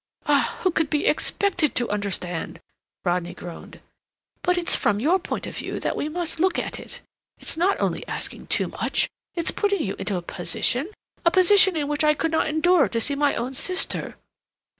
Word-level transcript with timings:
"Ah, 0.25 0.57
who 0.63 0.71
could 0.71 0.89
be 0.89 1.05
expected 1.05 1.75
to 1.75 1.87
understand?" 1.91 2.59
Rodney 3.05 3.35
groaned; 3.35 3.81
"but 4.41 4.57
it's 4.57 4.75
from 4.75 4.99
your 4.99 5.19
point 5.19 5.45
of 5.45 5.55
view 5.57 5.79
that 5.79 5.95
we 5.95 6.09
must 6.09 6.39
look 6.39 6.57
at 6.57 6.79
it. 6.79 7.01
It's 7.37 7.55
not 7.55 7.79
only 7.79 8.07
asking 8.07 8.47
too 8.47 8.69
much, 8.69 9.11
it's 9.35 9.51
putting 9.51 9.83
you 9.83 9.93
into 9.99 10.15
a 10.15 10.23
position—a 10.23 11.29
position 11.29 11.77
in 11.77 11.87
which 11.87 12.03
I 12.03 12.15
could 12.15 12.31
not 12.31 12.47
endure 12.47 12.89
to 12.89 12.99
see 12.99 13.13
my 13.13 13.35
own 13.35 13.53
sister." 13.53 14.17